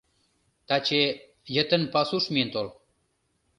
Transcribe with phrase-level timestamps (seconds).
[0.67, 1.01] Таче...
[1.55, 2.67] йытын пасуш миен тол.